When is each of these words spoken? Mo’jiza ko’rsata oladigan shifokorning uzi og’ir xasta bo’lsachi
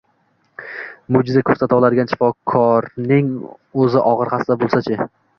Mo’jiza 1.17 1.41
ko’rsata 1.49 1.77
oladigan 1.81 2.09
shifokorning 2.13 3.27
uzi 3.83 4.01
og’ir 4.13 4.33
xasta 4.33 4.57
bo’lsachi 4.65 4.99